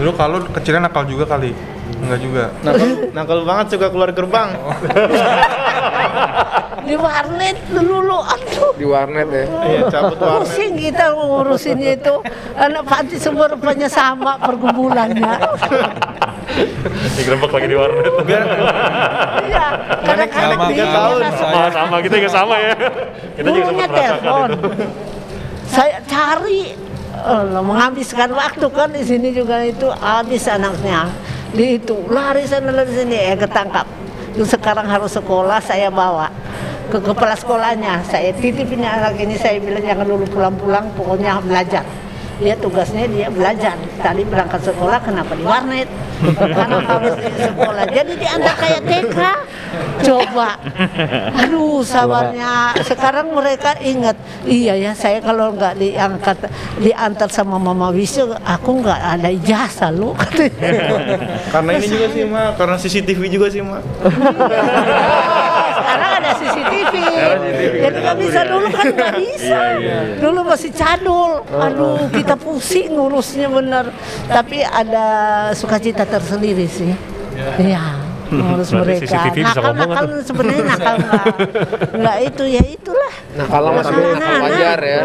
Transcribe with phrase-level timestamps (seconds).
[0.00, 1.52] Dulu kalau kecilnya nakal juga kali.
[2.00, 2.44] Enggak juga.
[2.64, 4.48] Nakal, nakal banget suka keluar gerbang.
[6.88, 8.72] Di warnet dulu, aduh.
[8.80, 9.44] Di warnet ya.
[9.44, 10.48] Iya, cabut warnet.
[10.48, 12.14] Pusing kita ngurusinnya itu.
[12.56, 15.36] Anak panti semua rupanya sama pergumulannya.
[17.20, 18.04] Digerebek lagi di warnet.
[19.46, 19.66] Iya,
[20.02, 21.20] Sama, dia tiga tahun.
[21.36, 22.72] Sama, sama kita juga sama ya.
[23.36, 24.48] Kita juga sempat merasakan telepon.
[24.50, 24.68] itu.
[25.70, 26.60] Saya cari
[27.20, 31.12] Allah, menghabiskan waktu kan di sini juga itu habis anaknya.
[31.52, 33.84] Di itu lari sana lari sini eh ketangkap.
[34.34, 36.30] Terus sekarang harus sekolah saya bawa
[36.88, 38.02] ke kepala sekolahnya.
[38.06, 41.84] Saya titipin anak ini saya bilang jangan dulu pulang-pulang pokoknya belajar.
[42.40, 43.76] Dia tugasnya dia belajar.
[44.00, 45.88] Tadi berangkat sekolah kenapa di warnet?
[46.40, 47.84] Karena harus di sekolah.
[47.88, 49.18] Jadi diantar kayak TK.
[50.00, 50.56] Coba.
[51.44, 52.74] Aduh, sabarnya.
[52.82, 54.16] Sekarang mereka ingat,
[54.48, 60.16] iya ya, saya kalau nggak diangkat diantar sama Mama Wisnu, aku nggak ada ijazah lu.
[61.54, 62.50] Karena ini juga sih, Mak.
[62.56, 63.82] Karena CCTV juga sih, Mak.
[65.76, 66.89] Sekarang ada CCTV.
[67.60, 69.58] Jadi nggak bisa dulu kan nggak bisa.
[70.18, 71.32] Dulu masih cadul.
[71.48, 73.84] Aduh, kita pusing ngurusnya bener.
[74.26, 75.06] Tapi ada
[75.52, 76.92] sukacita tersendiri sih.
[77.60, 78.00] Iya.
[78.30, 79.10] Ngurus mereka.
[79.10, 81.26] CCTV Nakal nakal sebenarnya nakal nggak
[81.98, 83.12] nggak itu ya itulah.
[83.34, 84.14] Nah kalau mas Anak-anak.
[84.22, 85.02] nakal wajar ya.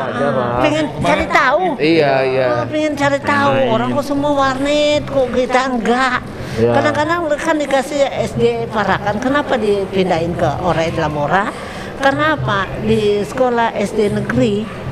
[0.61, 1.64] Pengen cari tahu.
[1.81, 2.48] Iya iya.
[2.53, 6.20] Oh, pengen cari tahu orang kok semua warnet kok kita enggak
[6.56, 11.52] kadang-kadang kan dikasih SD Parakan kenapa dipindahin ke Orai Lamora
[11.99, 14.85] karena apa di sekolah SD negeri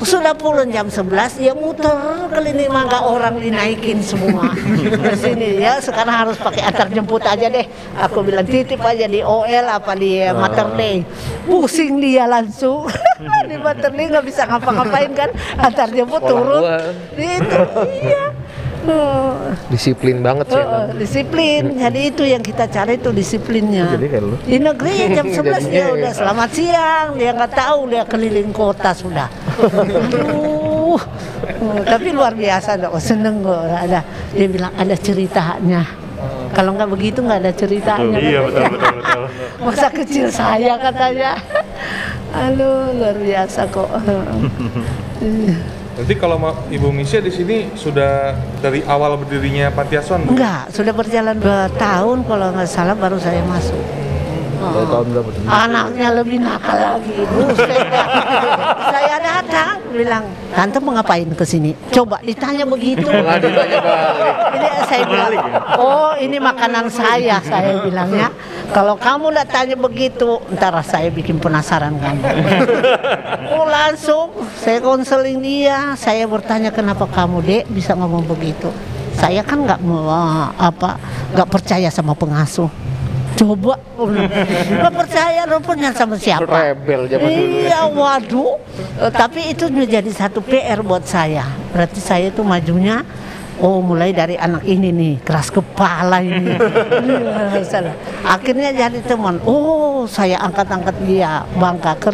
[0.00, 1.92] sudah pulang jam 11 dia muter
[2.32, 4.48] keliling mangga orang dinaikin semua.
[5.04, 7.68] Ke sini ya sekarang harus pakai antar jemput aja deh.
[8.08, 11.04] Aku bilang titip aja di OL apa di Maternity
[11.44, 12.88] pusing dia langsung.
[13.50, 15.28] Di Maternity nggak bisa ngapa-ngapain kan?
[15.60, 16.62] Antar jemput Sekolah turun.
[16.64, 16.78] gua.
[17.20, 17.60] itu
[18.00, 18.32] iya
[18.80, 19.36] Oh,
[19.68, 20.56] Disiplin banget sih.
[20.56, 21.76] oh, disiplin.
[21.76, 23.92] Jadi itu yang kita cari itu disiplinnya.
[23.92, 24.36] Jadi kayak lu.
[24.40, 27.08] di negeri jam 11 dia udah selamat siang.
[27.14, 29.28] Dia nggak tahu dia keliling kota sudah.
[29.60, 30.96] Aduh.
[31.60, 33.68] Oh, tapi luar biasa dong seneng kok.
[33.68, 34.00] Ada
[34.32, 35.84] dia bilang ada ceritanya.
[36.50, 38.16] Kalau nggak begitu nggak ada ceritanya.
[38.16, 39.22] Iya betul betul betul.
[39.68, 41.36] masa kecil saya katanya.
[42.32, 43.88] Aduh luar biasa kok
[45.90, 50.24] Berarti kalau ma- Ibu Misya di sini sudah dari awal berdirinya Panti Asuhan?
[50.24, 53.76] Enggak sudah berjalan dua tahun kalau nggak salah baru saya masuk.
[54.60, 57.16] Dari tahun berapa anaknya lebih nakal lagi
[58.92, 59.39] saya datang
[59.90, 60.24] bilang
[60.54, 61.74] tante mau ngapain ke sini?
[61.90, 63.04] Coba ditanya begitu.
[64.56, 65.30] Ini saya bilang
[65.78, 68.30] oh ini makanan saya saya bilangnya.
[68.70, 72.22] Kalau kamu nggak tanya begitu ntar saya bikin penasaran kamu.
[73.50, 75.98] Oh langsung saya konseling dia.
[75.98, 78.70] Saya bertanya kenapa kamu dek bisa ngomong begitu?
[79.18, 80.06] Saya kan nggak mau
[80.54, 80.96] apa
[81.34, 82.89] nggak percaya sama pengasuh
[83.38, 87.56] coba nggak percaya rupanya sama siapa Rebel zaman dulu.
[87.62, 88.52] Iya, waduh.
[89.00, 91.46] Eh, tapi itu menjadi satu PR buat saya.
[91.72, 93.06] Berarti saya itu majunya
[93.60, 96.56] Oh mulai dari anak ini nih keras kepala ini.
[97.60, 97.92] Iya.
[98.24, 99.36] Akhirnya jadi teman.
[99.44, 102.10] Oh saya angkat-angkat dia bangka ke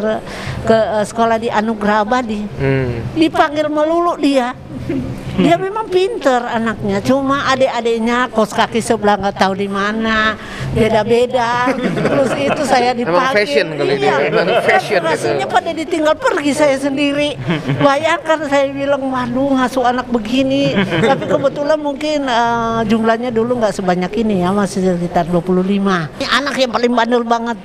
[0.67, 2.43] ke eh, sekolah di Anugerah Abadi.
[2.59, 2.99] Hmm.
[3.15, 4.51] Dipanggil melulu dia.
[5.37, 10.33] Dia memang pinter anaknya, cuma adik-adiknya kos kaki sebelah nggak tahu di mana,
[10.73, 11.69] beda-beda.
[11.77, 13.37] Terus itu saya Emang dipanggil.
[13.37, 14.15] fashion kali Iya.
[14.61, 15.11] fashion gitu.
[15.13, 17.37] Rasanya pada ditinggal pergi saya sendiri.
[17.77, 20.73] Bayangkan saya bilang, waduh ngasuh anak begini.
[21.03, 26.09] Tapi kebetulan mungkin eh, jumlahnya dulu nggak sebanyak ini ya, masih sekitar 25.
[26.17, 27.57] Ini anak yang paling bandel banget.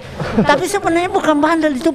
[0.43, 1.89] Tapi sebenarnya bukan bandel itu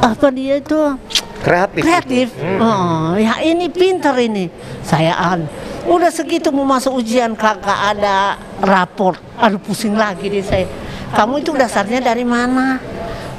[0.00, 0.96] apa dia itu
[1.40, 1.82] Kreatif.
[1.82, 2.28] kreatif.
[2.60, 4.52] Oh, ya ini pinter ini.
[4.84, 5.48] Saya an.
[5.88, 9.16] Udah segitu mau masuk ujian kakak ada raport.
[9.40, 10.68] Aduh pusing lagi deh saya.
[11.16, 12.76] Kamu itu dasarnya dari mana?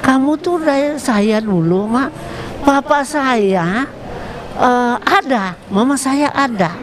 [0.01, 2.09] Kamu tuh dari saya dulu, Mak.
[2.66, 3.85] Papa saya
[4.57, 6.73] eh, ada, mama saya ada.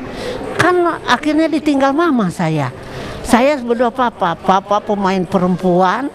[0.58, 2.70] Kan akhirnya ditinggal mama saya.
[3.28, 6.08] Saya berdua papa, papa pemain perempuan,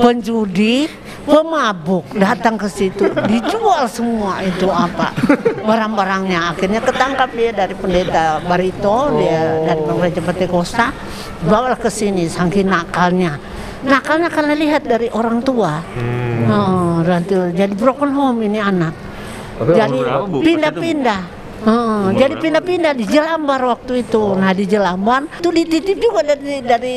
[0.00, 0.88] penjudi,
[1.24, 3.08] pemabuk datang ke situ.
[3.26, 5.10] Dijual semua itu apa.
[5.64, 6.54] Barang-barangnya.
[6.54, 10.86] Akhirnya ketangkap dia dari pendeta Barito dia dari gereja Pentekosta
[11.44, 13.40] bawa ke sini saking nakalnya.
[13.84, 15.80] Nakalnya karena lihat dari orang tua.
[16.48, 18.96] Oh, nanti jadi broken home ini anak.
[19.60, 20.38] Jadi berapa, Bu?
[20.40, 21.22] pindah-pindah.
[21.64, 24.36] Oh, jadi pindah-pindah di Jelambar waktu itu.
[24.36, 26.96] Nah di Jelambar itu dititip juga dari dari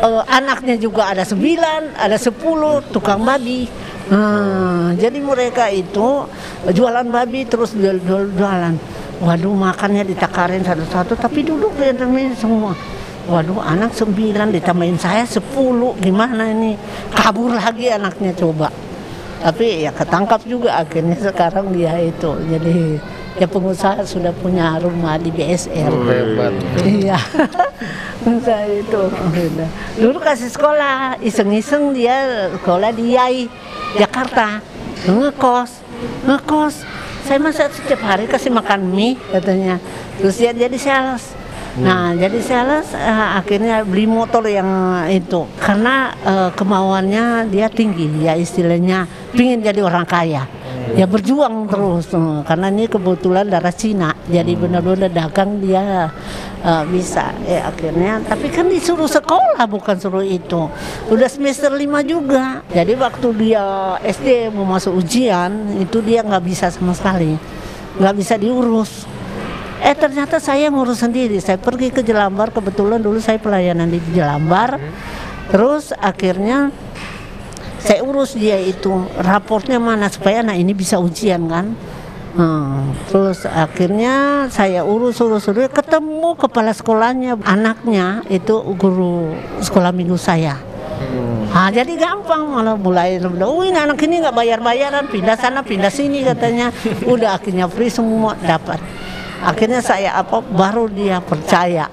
[0.00, 3.66] eh, anaknya juga ada sembilan, ada sepuluh tukang babi.
[4.04, 6.28] Hmm, jadi mereka itu
[6.68, 8.76] jualan babi terus jual- jual- jualan.
[9.24, 12.76] Waduh makannya ditakarin satu-satu tapi duduk di semua.
[13.24, 16.76] Waduh anak sembilan ditambahin saya sepuluh gimana ini
[17.16, 18.68] kabur lagi anaknya coba.
[19.40, 23.00] Tapi ya ketangkap juga akhirnya sekarang dia itu jadi
[23.34, 25.90] ya pengusaha sudah punya rumah di BSR.
[25.90, 26.54] Hebat.
[26.86, 27.18] Iya.
[28.46, 29.02] Saya itu.
[30.00, 33.50] Dulu kasih sekolah, iseng-iseng dia sekolah di Yai,
[34.00, 34.64] Jakarta.
[35.04, 35.84] Ngekos,
[36.24, 36.74] ngekos.
[37.24, 39.80] Saya masa setiap hari kasih makan mie katanya.
[40.20, 41.32] Terus dia jadi sales.
[41.74, 48.38] Nah, jadi sales eh, akhirnya beli motor yang itu karena eh, kemauannya dia tinggi ya
[48.38, 50.46] istilahnya pingin jadi orang kaya.
[50.92, 54.12] Ya berjuang terus eh, karena ini kebetulan darah Cina.
[54.28, 56.12] Jadi benar-benar dagang dia
[56.60, 57.32] eh, bisa.
[57.48, 60.68] Eh akhirnya tapi kan disuruh sekolah bukan suruh itu.
[61.08, 62.60] Udah semester 5 juga.
[62.68, 67.40] Jadi waktu dia SD mau masuk ujian itu dia nggak bisa sama sekali.
[67.94, 69.06] nggak bisa diurus.
[69.78, 71.38] Eh ternyata saya ngurus sendiri.
[71.38, 74.82] Saya pergi ke Jelambar kebetulan dulu saya pelayanan di Jelambar.
[75.54, 76.74] Terus akhirnya
[77.84, 78.90] saya urus dia itu
[79.20, 81.76] raportnya mana supaya anak ini bisa ujian kan.
[82.34, 90.16] Hmm, terus akhirnya saya urus urus urus ketemu kepala sekolahnya anaknya itu guru sekolah minggu
[90.18, 90.58] saya.
[91.54, 95.92] Ah, jadi gampang malah mulai oh ini anak ini nggak bayar bayaran pindah sana pindah
[95.92, 96.74] sini katanya
[97.06, 98.82] udah akhirnya free semua dapat
[99.38, 101.86] akhirnya saya apa baru dia percaya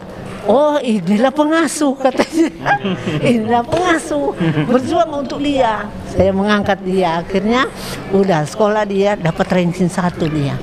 [0.47, 2.49] oh inilah pengasuh katanya.
[3.31, 4.33] Inilah pengasuh.
[4.69, 5.85] Berjuang untuk dia.
[6.11, 7.23] Saya mengangkat dia.
[7.23, 7.67] Akhirnya
[8.13, 10.55] udah sekolah dia dapat ranking satu dia.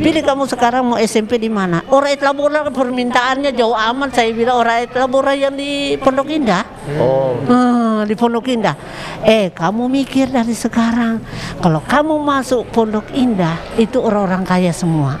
[0.00, 1.84] Pilih kamu sekarang mau SMP di mana?
[1.92, 4.16] Orait Labora permintaannya jauh amat.
[4.16, 6.64] Saya bilang Orait Labora yang di Pondok Indah.
[6.98, 7.36] Oh.
[7.46, 8.76] Ah, di Pondok Indah.
[9.22, 11.22] Eh, kamu mikir dari sekarang,
[11.62, 15.18] kalau kamu masuk Pondok Indah itu orang-orang kaya semua.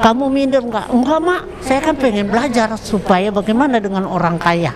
[0.00, 0.96] Kamu minder nggak?
[0.96, 4.72] Enggak mak, saya kan pengen belajar supaya bagaimana dengan orang kaya.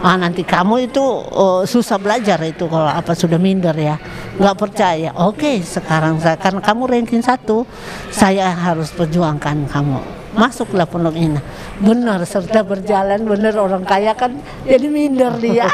[0.00, 1.02] Ah, nanti kamu itu
[1.32, 3.96] oh, susah belajar itu kalau apa sudah minder ya,
[4.36, 5.10] nggak percaya.
[5.16, 7.64] Oke, sekarang saya kan kamu ranking satu,
[8.12, 10.00] saya harus perjuangkan kamu.
[10.36, 11.40] Masuklah pondok Indah.
[11.80, 14.36] Benar, serta berjalan benar orang kaya kan
[14.68, 15.64] jadi minder dia.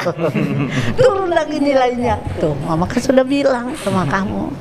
[0.99, 2.23] Turun lagi nilainya.
[2.39, 4.55] Tuh, mama kan sudah bilang sama kamu.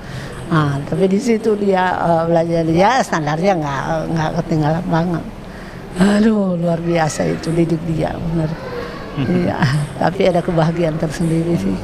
[0.51, 5.24] Ah, tapi di situ dia eh, belajar dia standarnya nggak nggak ketinggalan banget.
[6.01, 8.50] Aduh, luar biasa itu didik dia benar.
[9.12, 9.59] Iya,
[10.00, 11.75] tapi ada kebahagiaan tersendiri sih.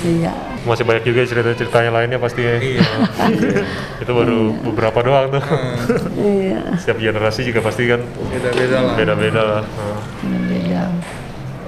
[0.00, 0.53] Iya.
[0.64, 2.40] Masih banyak juga cerita-ceritanya lainnya pasti.
[2.40, 2.80] Iya.
[4.02, 5.44] itu baru beberapa doang tuh.
[6.16, 6.76] Iya.
[6.80, 8.00] Setiap generasi juga pasti kan
[8.32, 8.94] Beda-beda lah.
[8.96, 9.62] beda-beda lah.
[10.24, 10.84] Beda.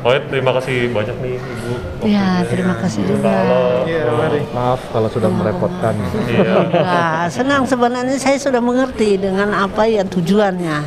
[0.06, 1.72] Oh ya, terima kasih banyak nih Ibu.
[2.06, 3.42] Ya, terima kasih juga.
[3.90, 4.38] Iya, mari.
[4.54, 5.98] Maaf kalau sudah merepotkan.
[6.30, 6.54] Iya.
[6.70, 10.78] Nah, senang sebenarnya saya sudah mengerti dengan apa yang tujuannya.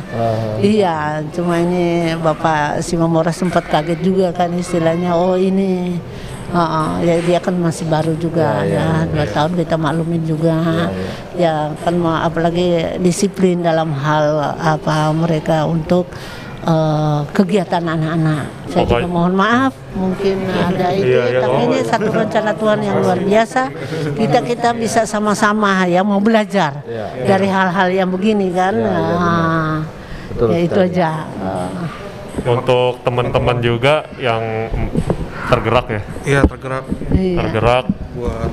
[0.64, 5.12] Iya, cuma ini Bapak Simamora sempat kaget juga kan istilahnya.
[5.12, 6.00] Oh ini,
[6.50, 10.90] Heeh, ya dia kan masih baru juga ya, dua tahun kita maklumin juga.
[11.32, 12.66] Ya, kan ma- apalagi
[12.98, 16.10] disiplin dalam hal apa mereka untuk
[16.60, 18.44] eh, kegiatan anak-anak.
[18.66, 22.96] Saya juga mohon maaf, mungkin ada itu, Iya, iya, tapi ini satu rencana Tuhan yang
[22.98, 23.62] luar biasa.
[24.12, 26.82] Kita kita bisa sama-sama ya mau belajar
[27.22, 28.74] dari hal-hal yang begini kan.
[28.74, 29.86] Nah,
[30.30, 30.90] Betul ya itu sekali.
[30.92, 31.10] aja.
[31.30, 31.72] Eh,
[32.42, 34.40] Untuk teman-teman juga yang
[35.50, 37.36] tergerak ya, Iya, tergerak iya.
[37.36, 38.50] tergerak buat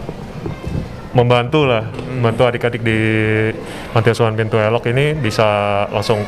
[1.13, 2.99] membantu lah, membantu adik-adik di
[3.89, 5.45] Panti Asuhan Pintu Elok ini bisa
[5.89, 6.21] langsung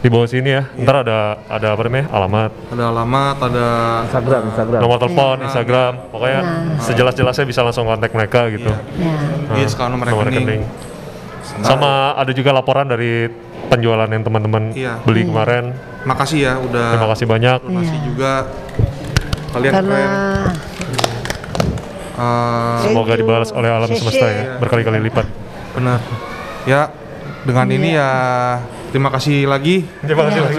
[0.00, 0.64] di bawah sini ya.
[0.74, 3.66] Ntar ada ada apa namanya alamat, ada alamat, ada
[4.04, 4.80] Instagram, Instagram.
[4.80, 6.40] nomor telepon, Instagram, pokoknya
[6.80, 8.72] sejelas-jelasnya bisa langsung kontak mereka gitu.
[8.96, 9.56] Ya.
[9.56, 10.64] Iya, sekarang nomor rekening.
[11.60, 13.28] Sama ada juga laporan dari
[13.68, 15.00] penjualan yang teman-teman Iya.
[15.00, 15.76] beli kemarin.
[16.02, 17.58] Makasih ya udah Terima kasih banyak.
[17.62, 18.04] donasi Iya.
[18.04, 18.32] juga.
[19.50, 20.10] Kalian Karena keren.
[22.20, 25.26] Eh, Semoga dibalas oleh alam semesta ya, berkali-kali lipat.
[25.70, 26.02] benar.
[26.66, 26.90] Ya,
[27.42, 28.04] dengan ini Iya.
[28.04, 28.10] ya
[28.90, 29.86] terima kasih lagi.
[30.02, 30.58] Terima kasih lagi.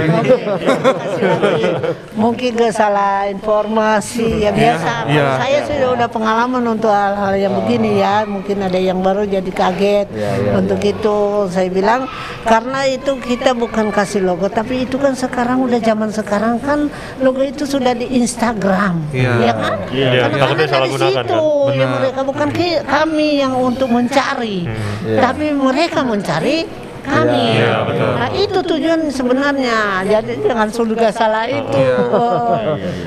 [2.16, 4.92] mungkin ke salah informasi ya biasa.
[5.08, 5.28] Iya.
[5.28, 8.24] Kalau Saya sudah udah pengalaman untuk hal-hal yang begini ya.
[8.24, 10.08] Mungkin ada yang baru jadi kaget.
[10.52, 12.06] untuk itu saya bilang
[12.44, 16.88] karena itu kita bukan kasih logo, tapi itu kan sekarang udah zaman sekarang kan
[17.20, 19.32] logo itu sudah di Instagram, Iya.
[19.42, 19.78] ya kan?
[19.90, 21.74] Iya, Karena takutnya kan salah dari gunakan, situ kan?
[21.74, 22.48] ya mereka bukan
[22.84, 24.76] kami yang untuk mencari, Hmm.
[25.06, 25.20] Iya.
[25.22, 26.58] tapi mereka mencari
[27.02, 27.44] kami.
[27.56, 28.10] Iya, betul.
[28.12, 29.80] Nah, itu tujuan sebenarnya.
[30.04, 31.84] Jadi jangan juga salah itu.
[32.08, 32.56] Oh.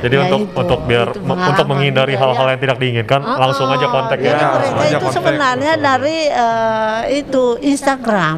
[0.00, 0.56] Jadi Ya, untuk itu.
[0.56, 2.50] untuk biar Itu me- untuk menghindari juga, hal-hal ya.
[2.50, 4.34] yang tidak diinginkan Oh, langsung aja kontak ya.
[4.34, 5.14] langsung mereka itu kontak.
[5.16, 8.36] sebenarnya dari eh, itu Instagram,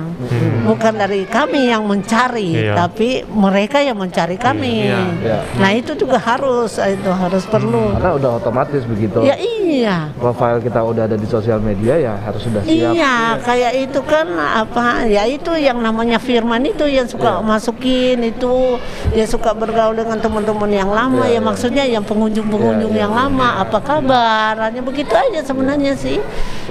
[0.64, 2.74] bukan dari kami yang mencari, Iya.
[2.76, 4.88] tapi mereka yang mencari kami.
[4.88, 5.38] Iya.
[5.54, 7.92] Nah itu juga harus itu harus perlu.
[7.92, 9.20] Karena udah otomatis begitu.
[9.22, 10.10] Ya iya.
[10.14, 12.92] Profil kita udah ada di sosial media ya harus sudah siap.
[12.92, 15.04] Iya, kayak itu kan apa?
[15.06, 18.80] Ya itu yang namanya Firman itu yang suka masukin itu,
[19.14, 23.62] dia suka bergaul dengan teman-teman yang lama ya maksudnya yang pengunjung-pengunjung yang lama.
[23.62, 24.58] Apa kabar?
[24.58, 26.18] Hanya begitu aja sebenarnya sih.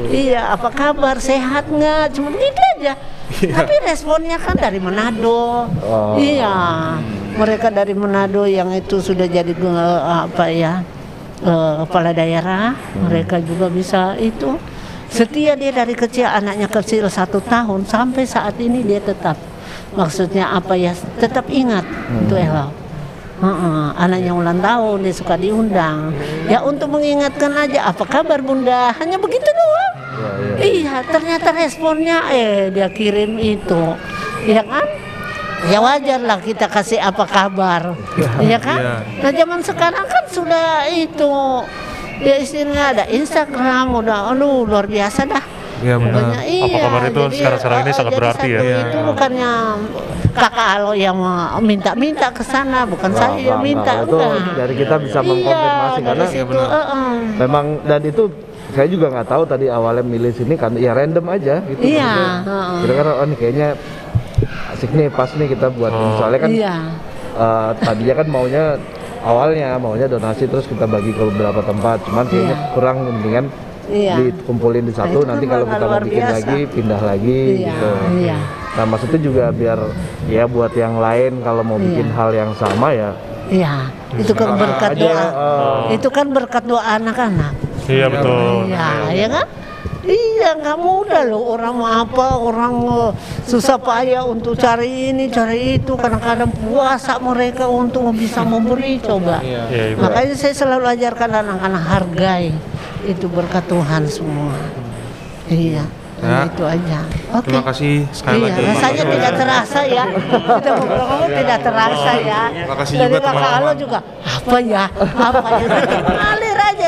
[0.01, 1.21] Iya, apa kabar?
[1.23, 2.11] Sehat nggak?
[2.11, 2.99] Cuma begitu aja.
[3.35, 5.71] Tapi responnya kan dari Manado.
[5.85, 6.19] Oh.
[6.19, 6.97] Iya,
[7.39, 10.83] mereka dari Manado yang itu sudah jadi eh, apa ya?
[11.43, 14.55] eh, kepala daerah, mereka juga bisa itu
[15.09, 19.37] setia dia dari kecil anaknya kecil satu tahun sampai saat ini dia tetap.
[19.95, 20.91] Maksudnya apa ya?
[21.21, 21.87] Tetap ingat
[22.25, 22.85] itu Elo.
[23.35, 26.15] Heeh, anaknya ulang tahun dia suka diundang.
[26.47, 28.95] Ya untuk mengingatkan aja apa kabar bunda?
[28.95, 29.95] Hanya begitu doang.
[30.55, 33.95] Iya ternyata responnya eh dia kirim itu.
[34.47, 34.87] Ya kan?
[35.65, 37.97] Ya wajar lah kita kasih apa kabar.
[38.39, 38.79] Ya kan?
[38.79, 38.95] Iya.
[39.19, 41.33] nah zaman sekarang kan sudah itu
[42.19, 45.43] ya istilahnya ada Instagram udah aduh luar biasa dah
[45.75, 46.39] Iya benar.
[46.47, 46.87] Iya.
[46.87, 48.57] kabar itu sekarang-sekarang ini eh, sangat berarti ya.
[48.57, 48.79] satu Iya.
[48.79, 49.51] Itu bukannya
[50.31, 53.93] kakak Alo yang mau minta-minta ke sana, bukan Wah, saya yang enggak, minta.
[54.01, 54.31] enggak.
[54.39, 56.85] Itu dari kita bisa Iya, mengkonfirmasi karena situ, eh.
[57.37, 58.23] memang dan itu
[58.71, 61.81] saya juga nggak tahu tadi awalnya milih sini kan ya random aja gitu.
[61.83, 62.79] Iya, Maksudnya, heeh.
[62.79, 63.67] Kira-kira oh ini kayaknya
[64.71, 65.91] asik nih pas nih kita buat.
[65.91, 66.15] Oh.
[66.17, 66.75] soalnya kan Iya.
[67.35, 68.63] eh, tadinya kan maunya
[69.25, 72.69] awalnya maunya donasi terus kita bagi ke beberapa tempat cuman kayaknya Iya.
[72.71, 73.45] kurang mendingan
[73.85, 74.13] Iya.
[74.19, 76.35] dikumpulin di satu itu kan nanti kalau kita mau bikin biasa.
[76.35, 77.89] lagi pindah lagi Iya, gitu
[78.19, 78.37] iya.
[78.71, 79.79] nah maksudnya juga biar
[80.25, 82.15] ya buat yang lain kalau mau bikin Iya.
[82.15, 83.11] hal yang sama ya
[83.45, 85.21] Iya, itu kan berkat aja, doa.
[85.21, 87.53] eh, Itu kan berkat doa anak-anak.
[87.85, 88.65] Iya betul.
[88.65, 89.45] Iya, ya kan?
[90.05, 93.11] Iya, nggak mudah loh orang mau apa, orang eh,
[93.43, 95.97] susah payah untuk cari ini, cari itu.
[95.97, 99.41] Kadang-kadang puasa mereka untuk bisa memberi, coba.
[99.41, 99.65] Iya,
[99.97, 100.05] Ibu.
[100.05, 102.53] Makanya saya selalu ajarkan anak-anak hargai
[103.03, 104.53] itu berkat Tuhan semua.
[105.45, 105.85] Iya,
[106.15, 106.47] Ya.
[106.47, 106.99] itu aja.
[107.37, 107.51] Oke.
[107.51, 108.61] Terima kasih sekali Iya, lagi.
[108.65, 110.05] rasanya tidak terasa ya.
[110.09, 112.41] Kita ngobrol-ngobrol tidak terasa ya.
[112.49, 113.57] Terima kasih Dari juga teman-teman.
[113.59, 114.83] Alo juga apa ya?
[114.95, 115.67] Apa ya?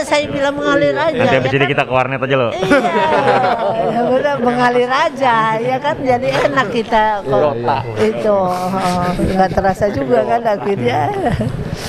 [0.08, 1.20] Saya bilang mengalir aja.
[1.20, 1.72] Nanti ya habis ini kan?
[1.76, 2.52] kita ke warnet aja loh.
[2.56, 7.52] Iya, ya benar mengalir aja, ya kan jadi enak kita kalau
[8.00, 11.12] itu oh, nggak terasa juga kan akhirnya.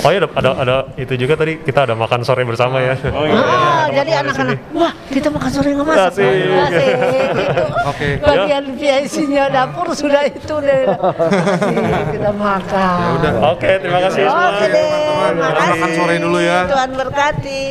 [0.03, 2.95] Oh iya ada, ada ada itu juga tadi kita ada makan sore bersama ya.
[3.15, 6.27] Oh Ah, jadi anak-anak, wah kita makan sore nggak masak, Asik.
[6.29, 6.93] Asik,
[7.39, 7.63] gitu.
[7.87, 8.07] Oke.
[8.21, 10.83] Bagian PIC-nya dapur sudah itu deh,
[12.13, 12.99] kita makan.
[12.99, 13.33] Ya udah.
[13.55, 14.49] Oke, terima kasih semua.
[14.51, 14.87] Oke deh.
[15.39, 16.59] Makan sore dulu ya.
[16.67, 17.65] Tuhan berkati.